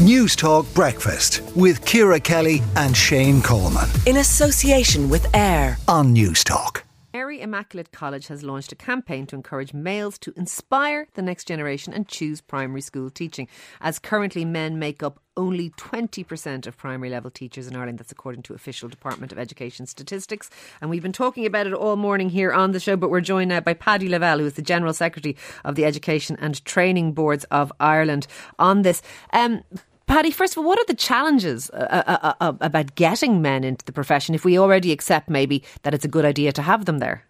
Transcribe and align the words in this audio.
Newstalk 0.00 0.72
Breakfast 0.74 1.42
with 1.54 1.84
Ciara 1.84 2.18
Kelly 2.18 2.62
and 2.74 2.96
Shane 2.96 3.42
Coleman. 3.42 3.86
In 4.06 4.16
association 4.16 5.10
with 5.10 5.26
AIR 5.34 5.76
on 5.88 6.14
Newstalk. 6.14 6.84
Mary 7.12 7.42
Immaculate 7.42 7.92
College 7.92 8.28
has 8.28 8.42
launched 8.42 8.72
a 8.72 8.76
campaign 8.76 9.26
to 9.26 9.36
encourage 9.36 9.74
males 9.74 10.18
to 10.20 10.32
inspire 10.36 11.06
the 11.16 11.20
next 11.20 11.46
generation 11.46 11.92
and 11.92 12.08
choose 12.08 12.40
primary 12.40 12.80
school 12.80 13.10
teaching, 13.10 13.46
as 13.82 13.98
currently 13.98 14.42
men 14.42 14.78
make 14.78 15.02
up 15.02 15.20
only 15.36 15.68
20% 15.68 16.66
of 16.66 16.78
primary 16.78 17.10
level 17.10 17.30
teachers 17.30 17.66
in 17.66 17.76
Ireland. 17.76 17.98
That's 17.98 18.10
according 18.10 18.44
to 18.44 18.54
official 18.54 18.88
Department 18.88 19.32
of 19.32 19.38
Education 19.38 19.84
statistics. 19.84 20.48
And 20.80 20.88
we've 20.88 21.02
been 21.02 21.12
talking 21.12 21.44
about 21.44 21.66
it 21.66 21.74
all 21.74 21.96
morning 21.96 22.30
here 22.30 22.52
on 22.52 22.72
the 22.72 22.80
show, 22.80 22.96
but 22.96 23.10
we're 23.10 23.20
joined 23.20 23.50
now 23.50 23.60
by 23.60 23.74
Paddy 23.74 24.08
Lavelle, 24.08 24.38
who 24.38 24.46
is 24.46 24.54
the 24.54 24.62
General 24.62 24.94
Secretary 24.94 25.36
of 25.62 25.74
the 25.74 25.84
Education 25.84 26.38
and 26.40 26.64
Training 26.64 27.12
Boards 27.12 27.44
of 27.50 27.70
Ireland, 27.78 28.26
on 28.58 28.80
this. 28.80 29.02
Um, 29.34 29.62
Paddy, 30.10 30.32
first 30.32 30.54
of 30.54 30.58
all, 30.58 30.64
what 30.64 30.76
are 30.76 30.84
the 30.88 30.94
challenges 30.94 31.70
uh, 31.70 31.76
uh, 31.76 32.18
uh, 32.20 32.34
uh, 32.40 32.52
about 32.60 32.96
getting 32.96 33.40
men 33.40 33.62
into 33.62 33.84
the 33.84 33.92
profession 33.92 34.34
if 34.34 34.44
we 34.44 34.58
already 34.58 34.90
accept 34.90 35.30
maybe 35.30 35.62
that 35.82 35.94
it's 35.94 36.04
a 36.04 36.08
good 36.08 36.24
idea 36.24 36.50
to 36.50 36.62
have 36.62 36.84
them 36.84 36.98
there? 36.98 37.22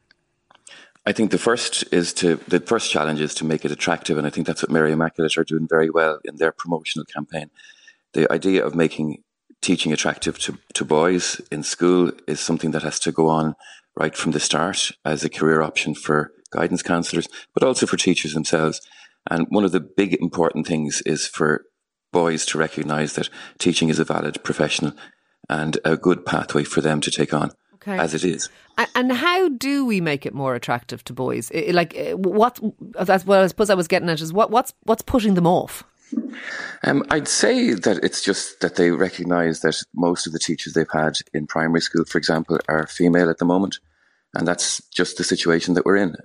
I 1.04 1.12
think 1.12 1.30
the 1.30 1.36
first 1.36 1.84
is 1.92 2.14
to 2.14 2.36
the 2.48 2.58
first 2.58 2.90
challenge 2.90 3.20
is 3.20 3.34
to 3.34 3.44
make 3.44 3.66
it 3.66 3.70
attractive, 3.70 4.16
and 4.16 4.26
I 4.26 4.30
think 4.30 4.46
that's 4.46 4.62
what 4.62 4.70
Mary 4.70 4.92
Immaculate 4.92 5.36
are 5.36 5.44
doing 5.44 5.68
very 5.68 5.90
well 5.90 6.20
in 6.24 6.36
their 6.36 6.52
promotional 6.52 7.04
campaign. 7.04 7.50
The 8.14 8.32
idea 8.32 8.64
of 8.64 8.74
making 8.74 9.24
teaching 9.60 9.92
attractive 9.92 10.38
to, 10.38 10.58
to 10.72 10.84
boys 10.86 11.38
in 11.52 11.62
school 11.62 12.12
is 12.26 12.40
something 12.40 12.70
that 12.70 12.82
has 12.82 12.98
to 13.00 13.12
go 13.12 13.28
on 13.28 13.56
right 13.94 14.16
from 14.16 14.32
the 14.32 14.40
start 14.40 14.92
as 15.04 15.22
a 15.22 15.28
career 15.28 15.60
option 15.60 15.94
for 15.94 16.32
guidance 16.50 16.82
counsellors, 16.82 17.28
but 17.52 17.62
also 17.62 17.84
for 17.84 17.98
teachers 17.98 18.32
themselves. 18.32 18.80
And 19.30 19.46
one 19.50 19.66
of 19.66 19.72
the 19.72 19.80
big 19.80 20.14
important 20.14 20.66
things 20.66 21.02
is 21.04 21.26
for 21.26 21.66
boys 22.12 22.44
to 22.46 22.58
recognise 22.58 23.14
that 23.14 23.28
teaching 23.58 23.88
is 23.88 23.98
a 23.98 24.04
valid 24.04 24.42
professional 24.42 24.92
and 25.48 25.78
a 25.84 25.96
good 25.96 26.24
pathway 26.24 26.64
for 26.64 26.80
them 26.80 27.00
to 27.00 27.10
take 27.10 27.34
on. 27.34 27.50
Okay. 27.74 27.98
As 27.98 28.12
it 28.12 28.24
is, 28.24 28.50
and 28.94 29.10
how 29.10 29.48
do 29.48 29.86
we 29.86 30.02
make 30.02 30.26
it 30.26 30.34
more 30.34 30.54
attractive 30.54 31.02
to 31.04 31.14
boys? 31.14 31.50
Like, 31.70 31.96
what? 32.12 32.60
That's 32.78 33.24
what 33.24 33.40
I 33.40 33.46
suppose 33.46 33.70
I 33.70 33.74
was 33.74 33.88
getting 33.88 34.10
at 34.10 34.20
is 34.20 34.34
what? 34.34 34.50
What's 34.50 34.74
what's 34.82 35.00
putting 35.00 35.32
them 35.32 35.46
off? 35.46 35.82
Um, 36.84 37.04
I'd 37.10 37.28
say 37.28 37.72
that 37.72 38.02
it's 38.02 38.22
just 38.22 38.60
that 38.60 38.76
they 38.76 38.90
recognise 38.90 39.60
that 39.60 39.82
most 39.94 40.26
of 40.26 40.32
the 40.32 40.38
teachers 40.38 40.72
they've 40.74 40.86
had 40.92 41.14
in 41.32 41.46
primary 41.46 41.80
school, 41.80 42.04
for 42.04 42.18
example, 42.18 42.58
are 42.68 42.86
female 42.86 43.30
at 43.30 43.38
the 43.38 43.44
moment, 43.44 43.78
and 44.34 44.46
that's 44.46 44.82
just 44.90 45.16
the 45.16 45.24
situation 45.24 45.74
that 45.74 45.86
we're 45.86 45.96
in, 45.96 46.16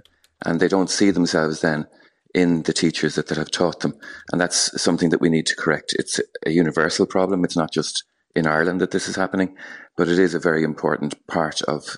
and 0.45 0.59
they 0.59 0.67
don't 0.67 0.89
see 0.89 1.11
themselves 1.11 1.61
then 1.61 1.87
in 2.35 2.63
the 2.63 2.73
teachers 2.73 3.15
that, 3.15 3.27
that 3.27 3.37
have 3.37 3.49
taught 3.49 3.79
them. 3.79 3.95
And 4.31 4.41
that's 4.41 4.79
something 4.79 5.09
that 5.09 5.21
we 5.21 5.29
need 5.29 5.45
to 5.47 5.55
correct. 5.55 5.95
It's 5.97 6.19
a 6.45 6.51
universal 6.51 7.05
problem. 7.05 7.45
It's 7.45 7.55
not 7.55 7.71
just 7.71 8.03
in 8.35 8.45
Ireland 8.45 8.81
that 8.81 8.91
this 8.91 9.07
is 9.07 9.15
happening, 9.15 9.55
but 9.95 10.09
it 10.09 10.19
is 10.19 10.33
a 10.33 10.39
very 10.39 10.63
important 10.63 11.15
part 11.27 11.61
of 11.61 11.97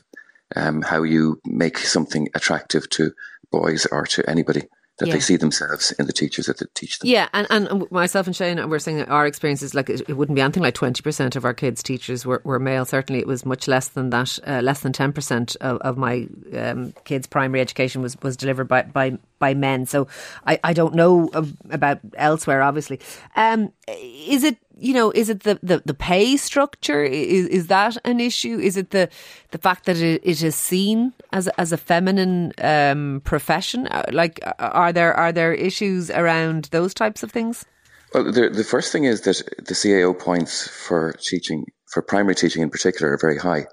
um, 0.55 0.83
how 0.83 1.01
you 1.01 1.41
make 1.43 1.79
something 1.79 2.29
attractive 2.35 2.87
to 2.91 3.13
boys 3.51 3.87
or 3.87 4.05
to 4.05 4.29
anybody 4.29 4.67
that 4.99 5.07
yeah. 5.07 5.13
they 5.13 5.19
see 5.19 5.35
themselves 5.35 5.91
in 5.99 6.07
the 6.07 6.13
teachers 6.13 6.47
that 6.47 6.73
teach 6.73 6.99
them. 6.99 7.09
Yeah, 7.09 7.29
and, 7.33 7.45
and 7.49 7.89
myself 7.91 8.25
and 8.25 8.35
Shane, 8.35 8.67
we're 8.69 8.79
saying 8.79 8.97
that 8.97 9.09
our 9.09 9.27
experiences, 9.27 9.75
like 9.75 9.89
it, 9.89 10.15
wouldn't 10.15 10.35
be 10.35 10.41
anything 10.41 10.63
like 10.63 10.73
20% 10.73 11.35
of 11.35 11.45
our 11.45 11.53
kids' 11.53 11.83
teachers 11.83 12.25
were, 12.25 12.41
were 12.43 12.59
male. 12.59 12.83
Certainly 12.83 13.21
it 13.21 13.27
was 13.27 13.45
much 13.45 13.67
less 13.67 13.89
than 13.89 14.09
that. 14.09 14.39
Uh, 14.45 14.61
less 14.61 14.81
than 14.81 14.93
10% 14.93 15.55
of, 15.57 15.77
of 15.77 15.97
my 15.97 16.27
um, 16.55 16.93
kids' 17.03 17.27
primary 17.27 17.61
education 17.61 18.01
was, 18.01 18.17
was 18.21 18.35
delivered 18.35 18.67
by, 18.67 18.83
by, 18.83 19.17
by 19.37 19.53
men. 19.53 19.85
So 19.85 20.07
I, 20.45 20.59
I 20.63 20.73
don't 20.73 20.95
know 20.95 21.29
about 21.69 21.99
elsewhere, 22.15 22.63
obviously. 22.63 22.99
Um, 23.35 23.71
is 23.87 24.43
it 24.43 24.57
you 24.79 24.93
know, 24.93 25.11
is 25.11 25.29
it 25.29 25.43
the, 25.43 25.59
the, 25.63 25.81
the 25.85 25.93
pay 25.93 26.37
structure? 26.37 27.03
Is, 27.03 27.47
is 27.47 27.67
that 27.67 27.97
an 28.05 28.19
issue? 28.19 28.59
Is 28.59 28.77
it 28.77 28.91
the 28.91 29.09
the 29.51 29.57
fact 29.57 29.85
that 29.85 29.97
it, 29.97 30.21
it 30.23 30.43
is 30.43 30.55
seen 30.55 31.13
as 31.31 31.47
a, 31.47 31.59
as 31.59 31.71
a 31.71 31.77
feminine 31.77 32.53
um, 32.59 33.21
profession? 33.23 33.87
Uh, 33.87 34.03
like, 34.11 34.39
are 34.59 34.93
there 34.93 35.13
are 35.13 35.31
there 35.31 35.53
issues 35.53 36.09
around 36.11 36.65
those 36.65 36.93
types 36.93 37.23
of 37.23 37.31
things? 37.31 37.65
Well, 38.13 38.31
the 38.31 38.49
the 38.49 38.63
first 38.63 38.91
thing 38.91 39.05
is 39.05 39.21
that 39.21 39.41
the 39.57 39.73
CAO 39.73 40.17
points 40.17 40.67
for 40.67 41.13
teaching, 41.19 41.65
for 41.91 42.01
primary 42.01 42.35
teaching 42.35 42.61
in 42.61 42.69
particular, 42.69 43.13
are 43.13 43.17
very 43.19 43.37
high, 43.37 43.65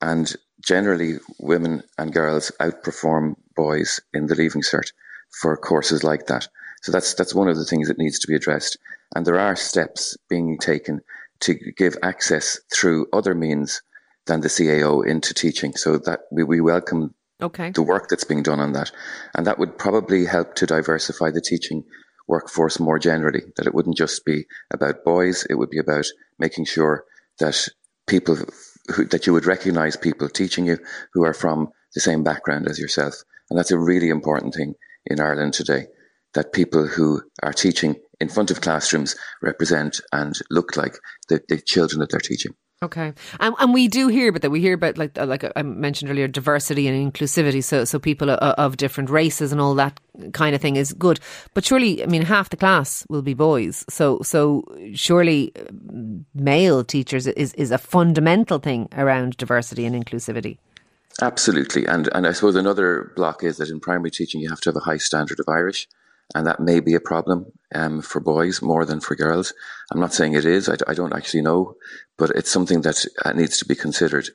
and 0.00 0.34
generally 0.64 1.18
women 1.38 1.82
and 1.98 2.12
girls 2.12 2.50
outperform 2.60 3.34
boys 3.54 4.00
in 4.14 4.26
the 4.26 4.34
leaving 4.34 4.62
cert 4.62 4.92
for 5.40 5.56
courses 5.56 6.02
like 6.02 6.26
that. 6.26 6.48
So 6.82 6.92
that's 6.92 7.14
that's 7.14 7.34
one 7.34 7.48
of 7.48 7.56
the 7.56 7.64
things 7.64 7.88
that 7.88 7.98
needs 7.98 8.18
to 8.20 8.28
be 8.28 8.34
addressed. 8.34 8.78
And 9.14 9.26
there 9.26 9.38
are 9.38 9.56
steps 9.56 10.16
being 10.28 10.58
taken 10.58 11.00
to 11.40 11.54
give 11.54 11.96
access 12.02 12.58
through 12.74 13.06
other 13.12 13.34
means 13.34 13.82
than 14.26 14.40
the 14.40 14.48
CAO 14.48 15.06
into 15.06 15.34
teaching. 15.34 15.74
So 15.74 15.98
that 15.98 16.20
we, 16.30 16.42
we 16.42 16.60
welcome 16.60 17.14
okay. 17.40 17.70
the 17.70 17.82
work 17.82 18.08
that's 18.08 18.24
being 18.24 18.42
done 18.42 18.60
on 18.60 18.72
that. 18.72 18.90
And 19.34 19.46
that 19.46 19.58
would 19.58 19.78
probably 19.78 20.24
help 20.24 20.54
to 20.56 20.66
diversify 20.66 21.30
the 21.30 21.40
teaching 21.40 21.84
workforce 22.26 22.80
more 22.80 22.98
generally, 22.98 23.42
that 23.56 23.66
it 23.66 23.74
wouldn't 23.74 23.96
just 23.96 24.24
be 24.24 24.46
about 24.72 25.04
boys, 25.04 25.46
it 25.48 25.54
would 25.54 25.70
be 25.70 25.78
about 25.78 26.06
making 26.38 26.64
sure 26.64 27.04
that 27.38 27.68
people 28.06 28.36
who, 28.94 29.04
that 29.06 29.26
you 29.26 29.32
would 29.32 29.46
recognize 29.46 29.96
people 29.96 30.28
teaching 30.28 30.66
you 30.66 30.78
who 31.12 31.24
are 31.24 31.34
from 31.34 31.68
the 31.94 32.00
same 32.00 32.24
background 32.24 32.68
as 32.68 32.78
yourself. 32.78 33.14
And 33.48 33.58
that's 33.58 33.70
a 33.70 33.78
really 33.78 34.08
important 34.08 34.54
thing 34.54 34.74
in 35.06 35.20
Ireland 35.20 35.54
today, 35.54 35.86
that 36.34 36.52
people 36.52 36.86
who 36.86 37.22
are 37.42 37.52
teaching 37.52 37.96
in 38.20 38.28
front 38.28 38.50
of 38.50 38.60
classrooms 38.60 39.16
represent 39.42 40.00
and 40.12 40.38
look 40.50 40.76
like 40.76 40.98
the, 41.28 41.42
the 41.48 41.58
children 41.58 42.00
that 42.00 42.10
they're 42.10 42.20
teaching. 42.20 42.54
Okay, 42.82 43.14
and, 43.40 43.54
and 43.58 43.72
we 43.72 43.88
do 43.88 44.08
hear 44.08 44.28
about 44.28 44.42
that. 44.42 44.50
We 44.50 44.60
hear 44.60 44.74
about 44.74 44.98
like 44.98 45.16
uh, 45.16 45.24
like 45.24 45.42
uh, 45.42 45.50
I 45.56 45.62
mentioned 45.62 46.10
earlier, 46.10 46.28
diversity 46.28 46.86
and 46.86 47.12
inclusivity. 47.12 47.64
So 47.64 47.86
so 47.86 47.98
people 47.98 48.30
uh, 48.30 48.36
of 48.36 48.76
different 48.76 49.08
races 49.08 49.50
and 49.50 49.62
all 49.62 49.74
that 49.76 49.98
kind 50.34 50.54
of 50.54 50.60
thing 50.60 50.76
is 50.76 50.92
good. 50.92 51.18
But 51.54 51.64
surely, 51.64 52.02
I 52.02 52.06
mean, 52.06 52.20
half 52.20 52.50
the 52.50 52.56
class 52.58 53.06
will 53.08 53.22
be 53.22 53.32
boys. 53.32 53.86
So 53.88 54.20
so 54.22 54.62
surely, 54.92 55.54
male 56.34 56.84
teachers 56.84 57.26
is 57.26 57.54
is 57.54 57.70
a 57.70 57.78
fundamental 57.78 58.58
thing 58.58 58.88
around 58.92 59.38
diversity 59.38 59.86
and 59.86 59.96
inclusivity. 59.96 60.58
Absolutely, 61.22 61.86
and 61.86 62.10
and 62.14 62.26
I 62.26 62.32
suppose 62.32 62.56
another 62.56 63.10
block 63.16 63.42
is 63.42 63.56
that 63.56 63.70
in 63.70 63.80
primary 63.80 64.10
teaching 64.10 64.42
you 64.42 64.50
have 64.50 64.60
to 64.60 64.68
have 64.68 64.76
a 64.76 64.80
high 64.80 64.98
standard 64.98 65.40
of 65.40 65.48
Irish 65.48 65.88
and 66.34 66.46
that 66.46 66.60
may 66.60 66.80
be 66.80 66.94
a 66.94 67.00
problem 67.00 67.46
um, 67.74 68.02
for 68.02 68.20
boys 68.20 68.62
more 68.62 68.84
than 68.84 69.00
for 69.00 69.14
girls. 69.14 69.52
I'm 69.92 70.00
not 70.00 70.14
saying 70.14 70.34
it 70.34 70.44
is. 70.44 70.68
I, 70.68 70.76
I 70.86 70.94
don't 70.94 71.14
actually 71.14 71.42
know, 71.42 71.74
but 72.16 72.30
it's 72.30 72.50
something 72.50 72.82
that 72.82 73.04
uh, 73.24 73.32
needs 73.32 73.58
to 73.58 73.64
be 73.64 73.74
considered. 73.74 74.28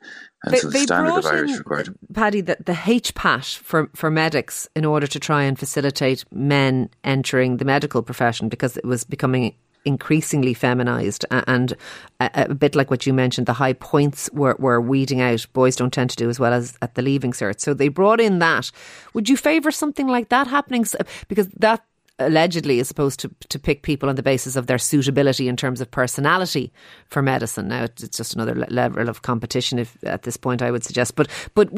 And 0.44 0.54
they, 0.54 0.58
so 0.58 0.70
the 0.70 0.78
standard 0.80 1.18
of 1.18 1.26
Irish 1.26 1.56
required. 1.56 1.94
Paddy, 2.12 2.40
the, 2.40 2.56
the 2.64 2.72
HPAT 2.72 3.56
for, 3.56 3.90
for 3.94 4.10
medics 4.10 4.68
in 4.74 4.84
order 4.84 5.06
to 5.06 5.20
try 5.20 5.42
and 5.42 5.58
facilitate 5.58 6.24
men 6.32 6.90
entering 7.04 7.58
the 7.58 7.64
medical 7.64 8.02
profession 8.02 8.48
because 8.48 8.76
it 8.76 8.84
was 8.84 9.04
becoming 9.04 9.54
increasingly 9.84 10.54
feminized 10.54 11.24
and 11.30 11.74
a, 12.20 12.46
a, 12.48 12.54
bit 12.54 12.74
like 12.74 12.90
what 12.90 13.06
you 13.06 13.12
mentioned 13.12 13.46
the 13.46 13.52
high 13.52 13.72
points 13.72 14.30
were, 14.32 14.56
were 14.58 14.80
weeding 14.80 15.20
out 15.20 15.44
boys 15.52 15.76
don't 15.76 15.92
tend 15.92 16.10
to 16.10 16.16
do 16.16 16.28
as 16.28 16.38
well 16.38 16.52
as 16.52 16.76
at 16.82 16.94
the 16.94 17.02
leaving 17.02 17.32
cert 17.32 17.60
so 17.60 17.74
they 17.74 17.88
brought 17.88 18.20
in 18.20 18.38
that 18.38 18.70
would 19.12 19.28
you 19.28 19.36
favour 19.36 19.70
something 19.70 20.06
like 20.06 20.28
that 20.28 20.46
happening 20.46 20.84
because 21.28 21.48
that 21.48 21.84
allegedly 22.18 22.78
is 22.78 22.88
supposed 22.88 23.20
to, 23.20 23.30
to 23.48 23.58
pick 23.58 23.82
people 23.82 24.08
on 24.08 24.16
the 24.16 24.22
basis 24.22 24.56
of 24.56 24.66
their 24.66 24.78
suitability 24.78 25.48
in 25.48 25.56
terms 25.56 25.80
of 25.80 25.90
personality 25.90 26.72
for 27.06 27.22
medicine. 27.22 27.68
Now 27.68 27.84
it's 27.84 28.16
just 28.16 28.34
another 28.34 28.54
level 28.54 29.08
of 29.08 29.22
competition. 29.22 29.78
If 29.78 29.96
at 30.04 30.22
this 30.22 30.36
point 30.36 30.62
I 30.62 30.70
would 30.70 30.84
suggest, 30.84 31.16
but 31.16 31.28
but 31.54 31.70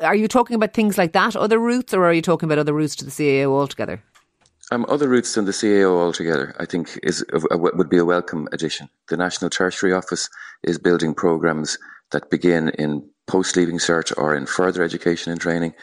are 0.00 0.14
you 0.14 0.28
talking 0.28 0.54
about 0.54 0.74
things 0.74 0.98
like 0.98 1.12
that, 1.12 1.36
other 1.36 1.58
routes, 1.58 1.94
or 1.94 2.04
are 2.04 2.12
you 2.12 2.22
talking 2.22 2.48
about 2.48 2.58
other 2.58 2.72
routes 2.72 2.96
to 2.96 3.04
the 3.04 3.10
CAO 3.10 3.50
altogether? 3.50 4.02
Um, 4.70 4.84
other 4.88 5.08
routes 5.08 5.34
than 5.34 5.46
the 5.46 5.52
CAO 5.52 5.98
altogether, 5.98 6.54
I 6.58 6.66
think, 6.66 6.98
is 7.02 7.24
would 7.32 7.88
be 7.88 7.98
a 7.98 8.04
welcome 8.04 8.48
addition. 8.52 8.90
The 9.08 9.16
National 9.16 9.48
Tertiary 9.48 9.92
Office 9.94 10.28
is 10.62 10.78
building 10.78 11.14
programs 11.14 11.78
that 12.10 12.30
begin 12.30 12.68
in 12.70 13.08
post 13.26 13.56
leaving 13.56 13.78
cert 13.78 14.12
or 14.16 14.34
in 14.34 14.46
further 14.46 14.82
education 14.82 15.32
and 15.32 15.40
training, 15.40 15.74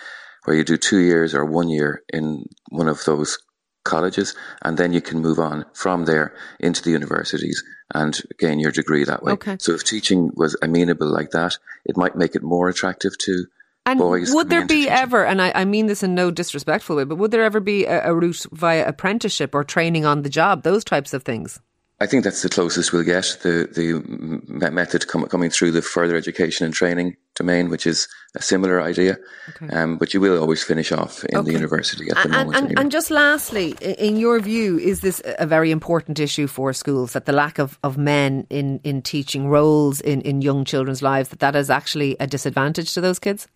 where 0.43 0.55
you 0.55 0.63
do 0.63 0.77
two 0.77 0.99
years 0.99 1.33
or 1.33 1.45
one 1.45 1.69
year 1.69 2.03
in 2.13 2.45
one 2.69 2.87
of 2.87 3.03
those 3.05 3.39
colleges, 3.83 4.35
and 4.63 4.77
then 4.77 4.93
you 4.93 5.01
can 5.01 5.19
move 5.19 5.39
on 5.39 5.65
from 5.73 6.05
there 6.05 6.35
into 6.59 6.83
the 6.83 6.91
universities 6.91 7.63
and 7.93 8.21
gain 8.39 8.59
your 8.59 8.71
degree 8.71 9.03
that 9.03 9.23
way. 9.23 9.33
Okay. 9.33 9.57
So 9.59 9.73
if 9.73 9.83
teaching 9.83 10.31
was 10.35 10.57
amenable 10.61 11.07
like 11.07 11.31
that, 11.31 11.57
it 11.85 11.97
might 11.97 12.15
make 12.15 12.35
it 12.35 12.43
more 12.43 12.67
attractive 12.67 13.17
to 13.19 13.45
and. 13.85 13.99
Would 13.99 14.49
there 14.49 14.65
be 14.65 14.89
ever, 14.89 15.25
and 15.25 15.41
I, 15.41 15.51
I, 15.53 15.65
mean 15.65 15.87
this 15.87 16.03
in 16.03 16.15
no 16.15 16.31
disrespectful 16.31 16.95
way, 16.95 17.03
but 17.03 17.17
would 17.17 17.31
there 17.31 17.43
ever 17.43 17.59
be 17.59 17.85
a, 17.85 18.09
a, 18.09 18.15
route 18.15 18.45
via 18.51 18.87
apprenticeship 18.87 19.53
or 19.53 19.63
training 19.63 20.05
on 20.05 20.23
the 20.23 20.29
job, 20.29 20.63
those 20.63 20.83
types 20.83 21.13
of 21.13 21.23
things? 21.23 21.59
I 22.01 22.07
think 22.07 22.25
that's 22.25 22.41
the 22.41 22.49
closest 22.49 22.91
we'll 22.91 23.03
get. 23.03 23.37
The 23.41 23.69
the 23.71 24.69
method 24.69 25.07
com- 25.07 25.27
coming 25.27 25.49
through 25.49 25.71
the 25.71 25.81
further 25.81 26.17
education 26.17 26.65
and 26.65 26.73
training 26.73 27.15
domain, 27.35 27.69
which 27.69 27.87
is 27.87 28.09
a 28.35 28.41
similar 28.41 28.81
idea. 28.81 29.17
Okay. 29.49 29.73
Um, 29.73 29.97
but 29.97 30.13
you 30.13 30.19
will 30.19 30.37
always 30.37 30.61
finish 30.61 30.91
off 30.91 31.23
in 31.23 31.37
okay. 31.37 31.45
the 31.45 31.53
university 31.53 32.09
at 32.09 32.17
the 32.17 32.23
and, 32.23 32.31
moment. 32.31 32.55
And, 32.71 32.79
and, 32.79 32.91
just 32.91 33.11
lastly, 33.11 33.75
in 33.79 34.17
your 34.17 34.41
view, 34.41 34.77
is 34.77 34.99
this 34.99 35.21
a 35.39 35.47
very 35.47 35.71
important 35.71 36.19
issue 36.19 36.47
for 36.47 36.73
schools 36.73 37.13
that 37.13 37.25
the 37.25 37.31
lack 37.31 37.59
of, 37.59 37.79
of 37.81 37.97
men 37.97 38.45
in, 38.49 38.81
in 38.83 39.01
teaching 39.01 39.47
roles 39.47 40.01
in, 40.01 40.19
in 40.21 40.41
young 40.41 40.65
children's 40.65 41.01
lives 41.01 41.29
that 41.29 41.39
that 41.39 41.55
is 41.55 41.69
actually 41.69 42.17
a 42.19 42.27
disadvantage 42.27 42.93
to 42.93 42.99
those 42.99 43.19
kids? 43.19 43.47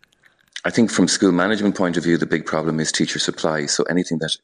I 0.65 0.69
think 0.69 0.91
from 0.91 1.07
school 1.07 1.31
management 1.31 1.75
point 1.75 1.95
of 1.95 2.03
view, 2.03 2.17
the 2.17 2.25
big 2.25 2.45
problem 2.45 2.79
is 2.79 2.91
teacher 2.91 3.19
supply. 3.19 3.65
So 3.65 3.83
anything 3.83 4.17
that 4.19 4.35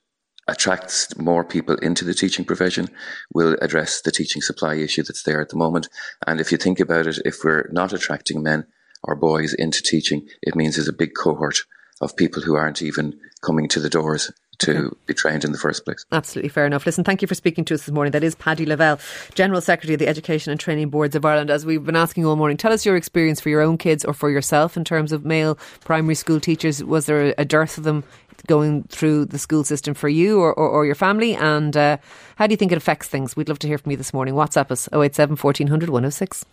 attracts 0.47 1.17
more 1.17 1.43
people 1.43 1.75
into 1.75 2.05
the 2.05 2.13
teaching 2.13 2.45
profession 2.45 2.87
will 3.33 3.57
address 3.61 4.01
the 4.01 4.11
teaching 4.11 4.41
supply 4.41 4.75
issue 4.75 5.03
that's 5.03 5.23
there 5.23 5.41
at 5.41 5.49
the 5.49 5.57
moment. 5.57 5.89
And 6.25 6.39
if 6.39 6.51
you 6.51 6.57
think 6.57 6.79
about 6.79 7.07
it, 7.07 7.19
if 7.25 7.43
we're 7.43 7.69
not 7.71 7.93
attracting 7.93 8.41
men 8.43 8.65
or 9.03 9.15
boys 9.15 9.53
into 9.53 9.81
teaching, 9.81 10.27
it 10.41 10.55
means 10.55 10.75
there's 10.75 10.87
a 10.87 10.93
big 10.93 11.15
cohort 11.15 11.57
of 11.99 12.15
people 12.15 12.43
who 12.43 12.55
aren't 12.55 12.81
even 12.81 13.19
coming 13.41 13.67
to 13.69 13.79
the 13.79 13.89
doors 13.89 14.31
to 14.59 14.87
okay. 14.87 14.95
be 15.05 15.13
trained 15.13 15.43
in 15.43 15.51
the 15.51 15.57
first 15.57 15.85
place. 15.85 16.05
Absolutely 16.11 16.49
fair 16.49 16.65
enough. 16.65 16.85
Listen, 16.85 17.03
thank 17.03 17.21
you 17.21 17.27
for 17.27 17.35
speaking 17.35 17.65
to 17.65 17.73
us 17.73 17.85
this 17.85 17.93
morning. 17.93 18.11
That 18.11 18.23
is 18.23 18.35
Paddy 18.35 18.65
Lavelle, 18.65 18.99
General 19.33 19.61
Secretary 19.61 19.93
of 19.95 19.99
the 19.99 20.07
Education 20.07 20.51
and 20.51 20.59
Training 20.59 20.89
Boards 20.89 21.15
of 21.15 21.25
Ireland. 21.25 21.49
As 21.49 21.65
we've 21.65 21.83
been 21.83 21.95
asking 21.95 22.25
all 22.25 22.35
morning, 22.35 22.57
tell 22.57 22.71
us 22.71 22.85
your 22.85 22.95
experience 22.95 23.39
for 23.39 23.49
your 23.49 23.61
own 23.61 23.77
kids 23.77 24.05
or 24.05 24.13
for 24.13 24.29
yourself 24.29 24.77
in 24.77 24.83
terms 24.83 25.11
of 25.11 25.25
male 25.25 25.55
primary 25.81 26.15
school 26.15 26.39
teachers. 26.39 26.83
Was 26.83 27.05
there 27.05 27.33
a 27.37 27.45
dearth 27.45 27.77
of 27.77 27.83
them 27.83 28.03
going 28.47 28.83
through 28.83 29.25
the 29.25 29.39
school 29.39 29.63
system 29.63 29.93
for 29.93 30.09
you 30.09 30.39
or, 30.39 30.53
or, 30.53 30.69
or 30.69 30.85
your 30.85 30.95
family? 30.95 31.35
And 31.35 31.75
uh, 31.75 31.97
how 32.35 32.47
do 32.47 32.53
you 32.53 32.57
think 32.57 32.71
it 32.71 32.77
affects 32.77 33.07
things? 33.07 33.35
We'd 33.35 33.49
love 33.49 33.59
to 33.59 33.67
hear 33.67 33.77
from 33.77 33.91
you 33.91 33.97
this 33.97 34.13
morning. 34.13 34.35
WhatsApp 34.35 34.71
us 34.71 34.87
087 34.93 35.37
1400 35.37 35.89
106. 35.89 36.45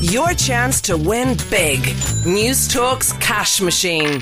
Your 0.00 0.32
chance 0.34 0.80
to 0.82 0.96
win 0.96 1.36
big. 1.50 1.80
News 2.26 2.68
Talks 2.68 3.12
cash 3.14 3.60
machine. 3.60 4.20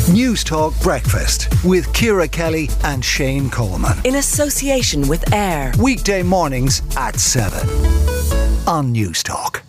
Newstalk 0.08 0.82
Breakfast 0.82 1.48
with 1.62 1.92
Ciara 1.92 2.26
Kelly 2.26 2.70
and 2.84 3.04
Shane 3.04 3.50
Coleman. 3.50 3.98
In 4.04 4.14
association 4.14 5.06
with 5.06 5.30
AIR. 5.34 5.72
Weekday 5.78 6.22
mornings 6.22 6.80
at 6.96 7.20
7 7.20 7.97
on 8.68 8.92
Newstalk. 8.92 9.67